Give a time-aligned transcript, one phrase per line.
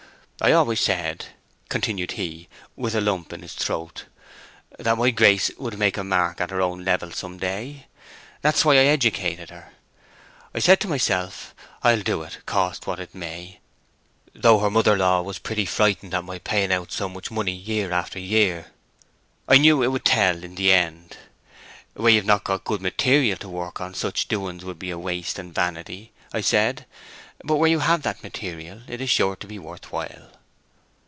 [0.43, 1.27] I always said,"
[1.69, 4.05] continued he, with a lump in his throat,
[4.79, 7.85] "that my Grace would make a mark at her own level some day.
[8.41, 9.71] That was why I educated her.
[10.51, 11.53] I said to myself,
[11.83, 13.59] 'I'll do it, cost what it may;'
[14.33, 17.91] though her mother law was pretty frightened at my paying out so much money year
[17.91, 18.71] after year.
[19.47, 21.17] I knew it would tell in the end.
[21.93, 26.13] 'Where you've not good material to work on, such doings would be waste and vanity,'
[26.33, 26.87] I said.
[27.43, 30.29] 'But where you have that material it is sure to be worth while.